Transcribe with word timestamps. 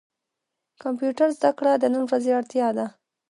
کمپيوټر 0.83 1.29
زده 1.37 1.51
کړه 1.57 1.71
د 1.77 1.83
نن 1.93 2.03
ورځي 2.07 2.31
اړتيا 2.39 2.67
ده. 2.77 2.85